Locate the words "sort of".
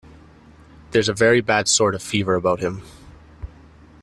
1.67-2.01